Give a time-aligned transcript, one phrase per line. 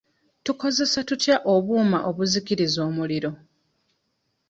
[0.45, 3.31] Tukozesa tutya obuuma obuzikiriza omuliro?